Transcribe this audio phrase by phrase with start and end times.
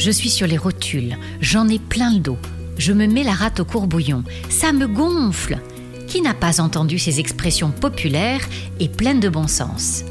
[0.00, 2.38] Je suis sur les rotules, j'en ai plein le dos.
[2.78, 5.58] Je me mets la rate au courbouillon, ça me gonfle.
[6.08, 8.40] Qui n'a pas entendu ces expressions populaires
[8.80, 10.04] et pleines de bon sens?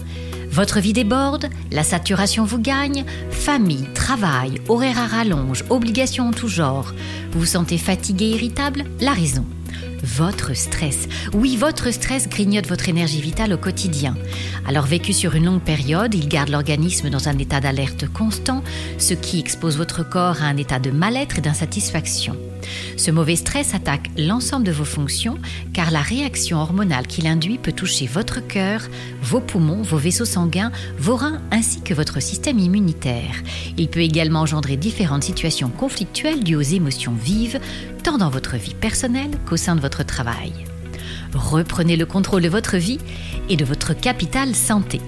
[0.52, 6.50] Votre vie déborde, la saturation vous gagne, famille, travail, horaire à rallonge, obligations en tout
[6.50, 6.94] genre.
[7.32, 8.86] Vous vous sentez fatigué, irritable?
[9.02, 9.44] La raison.
[10.04, 11.08] Votre stress.
[11.34, 14.16] Oui, votre stress grignote votre énergie vitale au quotidien.
[14.68, 18.64] Alors vécu sur une longue période, il garde l'organisme dans un état d'alerte constant,
[18.98, 22.36] ce qui expose votre corps à un état de mal-être et d'insatisfaction.
[22.98, 25.38] Ce mauvais stress attaque l'ensemble de vos fonctions
[25.74, 28.82] car la réaction hormonale qu'il induit peut toucher votre cœur,
[29.22, 33.36] vos poumons, vos vaisseaux sanguins, vos reins ainsi que votre système immunitaire.
[33.78, 37.60] Il peut également engendrer différentes situations conflictuelles dues aux émotions vives,
[38.04, 40.54] tant dans votre vie personnelle qu'au sein de votre travail.
[41.34, 43.00] Reprenez le contrôle de votre vie
[43.50, 45.00] et de votre capital santé.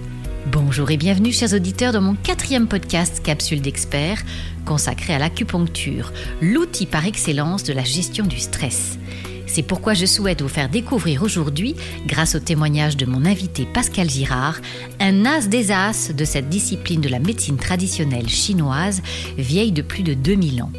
[0.52, 4.22] Bonjour et bienvenue chers auditeurs dans mon quatrième podcast Capsule d'experts
[4.66, 9.00] consacré à l'acupuncture, l'outil par excellence de la gestion du stress.
[9.48, 14.10] C'est pourquoi je souhaite vous faire découvrir aujourd'hui, grâce au témoignage de mon invité Pascal
[14.10, 14.60] Girard,
[15.00, 19.02] un as des as de cette discipline de la médecine traditionnelle chinoise,
[19.38, 20.72] vieille de plus de 2000 ans.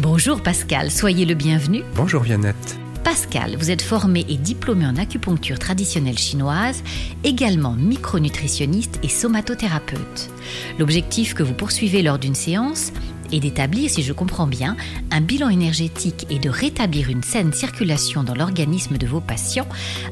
[0.00, 1.82] Bonjour Pascal, soyez le bienvenu.
[1.94, 2.81] Bonjour Viannette.
[3.04, 6.82] Pascal, vous êtes formé et diplômé en acupuncture traditionnelle chinoise,
[7.24, 10.30] également micronutritionniste et somatothérapeute.
[10.78, 12.92] L'objectif que vous poursuivez lors d'une séance
[13.32, 14.76] est d'établir, si je comprends bien,
[15.10, 19.68] un bilan énergétique et de rétablir une saine circulation dans l'organisme de vos patients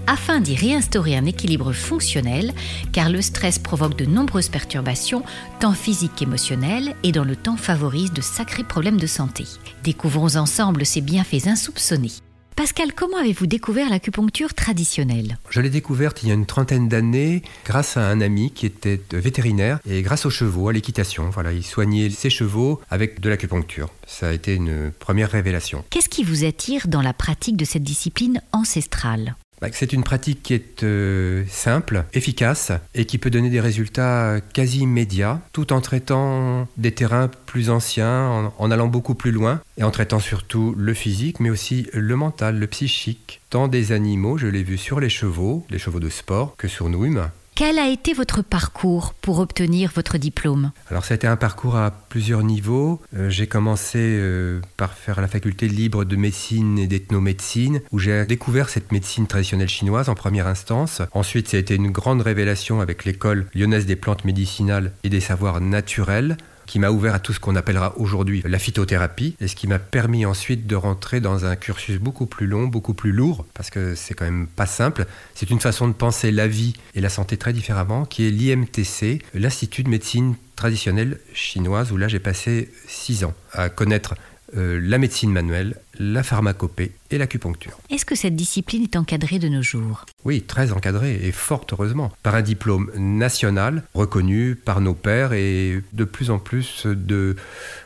[0.06, 2.52] afin d'y réinstaurer un équilibre fonctionnel,
[2.92, 5.22] car le stress provoque de nombreuses perturbations,
[5.60, 9.44] tant physiques qu'émotionnelles, et dans le temps favorise de sacrés problèmes de santé.
[9.84, 12.12] Découvrons ensemble ces bienfaits insoupçonnés.
[12.60, 15.38] Pascal, comment avez-vous découvert l'acupuncture traditionnelle?
[15.48, 19.00] Je l'ai découverte il y a une trentaine d'années grâce à un ami qui était
[19.12, 21.30] vétérinaire et grâce aux chevaux, à l'équitation.
[21.30, 23.88] Voilà, il soignait ses chevaux avec de l'acupuncture.
[24.06, 25.86] Ça a été une première révélation.
[25.88, 29.36] Qu'est-ce qui vous attire dans la pratique de cette discipline ancestrale?
[29.72, 34.80] C'est une pratique qui est euh, simple, efficace et qui peut donner des résultats quasi
[34.80, 39.90] immédiats tout en traitant des terrains plus anciens, en, allant beaucoup plus loin et en
[39.90, 43.40] traitant surtout le physique mais aussi le mental, le psychique.
[43.50, 46.88] Tant des animaux, je l'ai vu sur les chevaux, les chevaux de sport, que sur
[46.88, 47.30] nous-mêmes.
[47.60, 50.72] Quel a été votre parcours pour obtenir votre diplôme?
[50.90, 53.02] Alors ça a été un parcours à plusieurs niveaux.
[53.14, 58.24] Euh, j'ai commencé euh, par faire la faculté libre de médecine et d'ethnomédecine, où j'ai
[58.24, 61.02] découvert cette médecine traditionnelle chinoise en première instance.
[61.12, 65.20] Ensuite, ça a été une grande révélation avec l'école lyonnaise des plantes médicinales et des
[65.20, 66.38] savoirs naturels,
[66.70, 69.80] qui m'a ouvert à tout ce qu'on appellera aujourd'hui la phytothérapie, et ce qui m'a
[69.80, 73.96] permis ensuite de rentrer dans un cursus beaucoup plus long, beaucoup plus lourd, parce que
[73.96, 75.06] c'est quand même pas simple.
[75.34, 79.20] C'est une façon de penser la vie et la santé très différemment, qui est l'IMTC,
[79.34, 84.14] l'Institut de médecine traditionnelle chinoise, où là j'ai passé six ans à connaître
[84.56, 87.78] euh, la médecine manuelle, la pharmacopée et l'acupuncture.
[87.90, 90.06] Est-ce que cette discipline est encadrée de nos jours?
[90.24, 95.82] Oui, très encadrée et fort heureusement, par un diplôme national reconnu par nos pairs et
[95.92, 97.36] de plus en plus de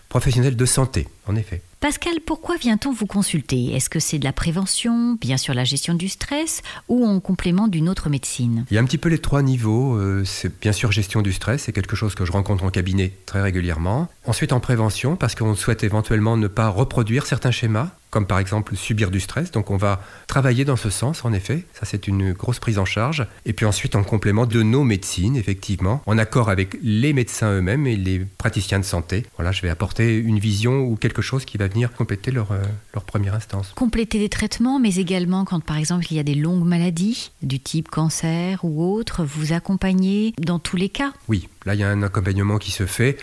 [0.08, 1.60] professionnels de santé, en effet.
[1.80, 3.74] Pascal, pourquoi vient-on vous consulter?
[3.74, 7.66] Est-ce que c'est de la prévention, bien sûr la gestion du stress, ou en complément
[7.66, 8.64] d'une autre médecine?
[8.70, 9.96] Il y a un petit peu les trois niveaux.
[9.96, 13.12] Euh, c'est bien sûr gestion du stress, c'est quelque chose que je rencontre en cabinet
[13.26, 14.08] très régulièrement.
[14.24, 18.76] Ensuite en prévention, parce qu'on souhaite éventuellement ne pas reproduire certains schémas comme par exemple
[18.76, 19.50] subir du stress.
[19.50, 21.64] Donc on va travailler dans ce sens, en effet.
[21.72, 23.26] Ça, c'est une grosse prise en charge.
[23.44, 27.88] Et puis ensuite, en complément de nos médecines, effectivement, en accord avec les médecins eux-mêmes
[27.88, 29.26] et les praticiens de santé.
[29.36, 32.62] Voilà, je vais apporter une vision ou quelque chose qui va venir compléter leur, euh,
[32.92, 33.72] leur première instance.
[33.74, 37.58] Compléter des traitements, mais également quand par exemple il y a des longues maladies du
[37.58, 41.12] type cancer ou autre, vous accompagnez dans tous les cas?
[41.26, 43.16] Oui, là il y a un accompagnement qui se fait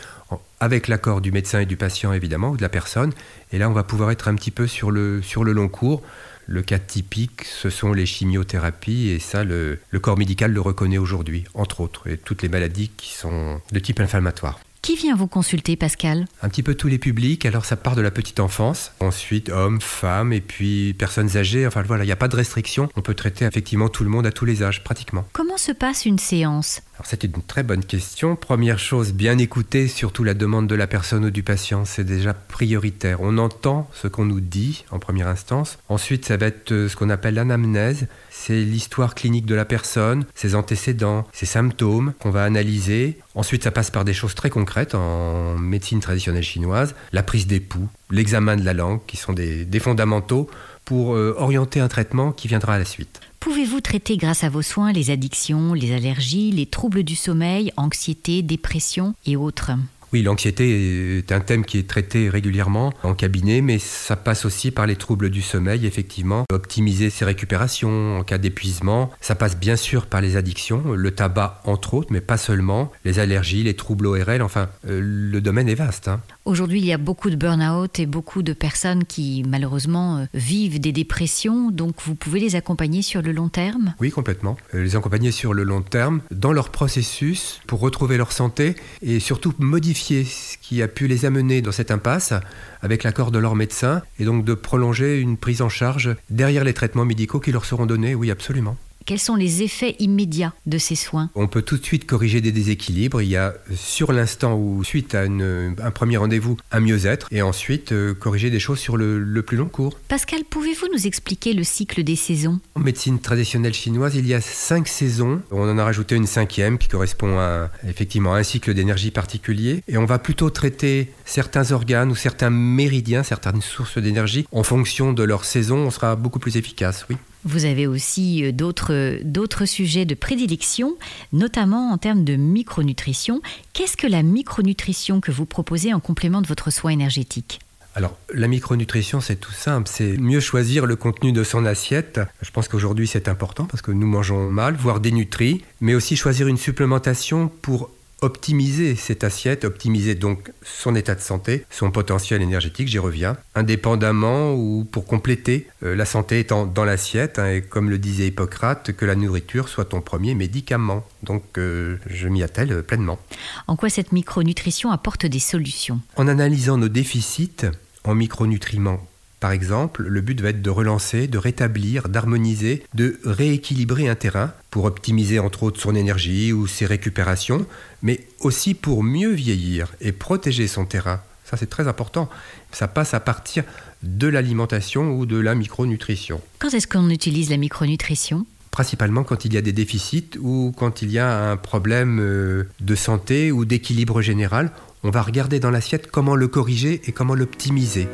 [0.60, 3.12] avec l'accord du médecin et du patient évidemment, ou de la personne.
[3.52, 6.02] Et là, on va pouvoir être un petit peu sur le, sur le long cours.
[6.48, 10.98] Le cas typique, ce sont les chimiothérapies, et ça, le, le corps médical le reconnaît
[10.98, 14.60] aujourd'hui, entre autres, et toutes les maladies qui sont de type inflammatoire.
[14.82, 16.26] Qui vient vous consulter, Pascal?
[16.42, 17.46] Un petit peu tous les publics.
[17.46, 18.92] Alors, ça part de la petite enfance.
[19.00, 21.68] Ensuite, hommes, femmes, et puis personnes âgées.
[21.68, 22.90] Enfin, voilà, il n'y a pas de restriction.
[22.96, 25.28] On peut traiter effectivement tout le monde à tous les âges, pratiquement.
[25.34, 26.82] Comment se passe une séance?
[27.04, 28.36] C'est une très bonne question.
[28.36, 32.34] Première chose, bien écouter, surtout la demande de la personne ou du patient, c'est déjà
[32.34, 33.22] prioritaire.
[33.22, 35.78] On entend ce qu'on nous dit en première instance.
[35.90, 38.08] Ensuite, ça va être euh, ce qu'on appelle l'anamnèse.
[38.30, 43.20] C'est l'histoire clinique de la personne, ses antécédents, ses symptômes qu'on va analyser.
[43.36, 47.60] Ensuite, ça passe par des choses très concrètes en médecine traditionnelle chinoise, la prise des
[47.60, 50.50] pouls, l'examen de la langue, qui sont des, fondamentaux
[50.86, 53.20] pour euh, orienter un traitement qui viendra à la suite.
[53.42, 58.44] Pouvez-vous traiter grâce à vos soins les addictions, les allergies, les troubles du sommeil, anxiété,
[58.44, 59.72] dépression et autres?
[60.14, 64.70] Oui, l'anxiété est un thème qui est traité régulièrement en cabinet, mais ça passe aussi
[64.70, 66.44] par les troubles du sommeil, effectivement.
[66.52, 69.10] Optimiser ses récupérations en cas d'épuisement.
[69.22, 72.92] Ça passe bien sûr par les addictions, le tabac entre autres, mais pas seulement.
[73.06, 76.10] Les allergies, les troubles ORL, enfin, euh, le domaine est vaste.
[76.10, 76.20] Hein.
[76.44, 80.82] Aujourd'hui, il y a beaucoup de burn-out et beaucoup de personnes qui, malheureusement, euh, vivent
[80.82, 81.72] des dépressions.
[81.72, 83.94] Donc, vous pouvez les accompagner sur le long terme?
[84.02, 84.58] Oui, complètement.
[84.76, 89.22] Euh, les accompagner sur le long terme dans leur processus pour retrouver leur santé et
[89.22, 92.34] surtout modifier ce qui a pu les amener dans cette impasse
[92.82, 96.74] avec l'accord de leur médecin et donc de prolonger une prise en charge derrière les
[96.74, 98.78] traitements médicaux qui leur seront donnés, oui absolument.
[99.12, 101.30] Quels sont les effets immédiats de ces soins?
[101.36, 103.22] On peut tout de suite corriger des déséquilibres.
[103.22, 107.92] Il y a sur l'instant ou suite à un premier rendez-vous un mieux-être et ensuite
[107.92, 110.00] euh, corriger des choses sur le, plus long cours.
[110.08, 112.62] Pascal, pouvez-vous nous expliquer le cycle des saisons?
[112.76, 115.42] En médecine traditionnelle chinoise, il y a cinq saisons.
[115.52, 119.98] On en a rajouté une cinquième qui correspond à effectivement un cycle d'énergie particulier et
[119.98, 125.24] on va plutôt traiter certains organes ou certains méridiens, certaines sources d'énergie en fonction de
[125.24, 125.80] leur saison.
[125.80, 127.18] On sera beaucoup plus efficace, oui.
[127.44, 130.96] Vous avez aussi euh, d'autres sujets de prédilection,
[131.34, 133.42] notamment en termes de micronutrition.
[133.74, 137.60] Qu'est-ce que la micronutrition que vous proposez en complément de votre soin énergétique?
[137.94, 139.90] Alors, la micronutrition, c'est tout simple.
[139.92, 142.22] C'est mieux choisir le contenu de son assiette.
[142.42, 146.48] Je pense qu'aujourd'hui, c'est important parce que nous mangeons mal, voire dénutris, mais aussi choisir
[146.48, 147.90] une supplémentation pour
[148.22, 154.54] optimiser cette assiette, optimiser donc son état de santé, son potentiel énergétique, j'y reviens, indépendamment
[154.54, 158.92] ou pour compléter euh, la santé étant dans l'assiette, hein, et comme le disait Hippocrate,
[158.92, 161.04] que la nourriture soit ton premier médicament.
[161.24, 163.20] Donc euh, je m'y attelle pleinement.
[163.68, 166.00] En quoi cette micronutrition apporte des solutions?
[166.16, 167.66] En analysant nos déficits
[168.04, 169.06] en micronutriments
[169.42, 174.54] par exemple, le but va être de relancer, de rétablir, d'harmoniser, de rééquilibrer un terrain
[174.70, 177.66] pour optimiser entre autres son énergie ou ses récupérations,
[178.04, 181.22] mais aussi pour mieux vieillir et protéger son terrain.
[181.44, 182.30] Ça c'est très important.
[182.72, 183.64] Ça passe à partir
[184.04, 186.40] de l'alimentation ou de la micronutrition.
[186.60, 188.46] Quand est-ce qu'on utilise la micronutrition?
[188.70, 192.70] Principalement quand il y a des déficits ou quand il y a un problème euh,
[192.80, 194.72] de santé ou d'équilibre général.
[195.02, 198.08] On va regarder dans l'assiette comment le corriger et comment l'optimiser.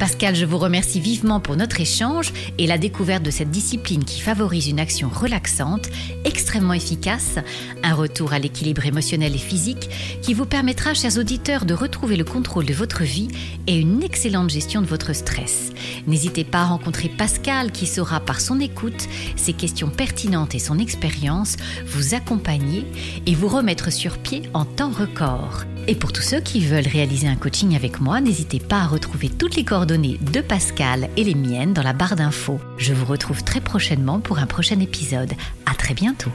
[0.00, 4.22] Pascal, je vous remercie vivement pour notre échange et la découverte de cette discipline qui
[4.22, 5.90] favorise une action relaxante,
[6.24, 7.34] extrêmement efficace,
[7.82, 9.90] un retour à l'équilibre émotionnel et physique
[10.22, 13.28] qui vous permettra, chers auditeurs, de retrouver le contrôle de votre vie
[13.66, 15.70] et une excellente gestion de votre stress.
[16.06, 19.06] N'hésitez pas à rencontrer Pascal qui saura par son écoute,
[19.36, 22.86] ses questions pertinentes et son expérience vous accompagner
[23.26, 25.66] et vous remettre sur pied en temps record.
[25.86, 29.28] Et pour tous ceux qui veulent réaliser un coaching avec moi, n'hésitez pas à retrouver
[29.28, 32.60] toutes les coordonnées de Pascal et les miennes dans la barre d'infos.
[32.78, 35.32] Je vous retrouve très prochainement pour un prochain épisode.
[35.66, 36.30] À très bientôt.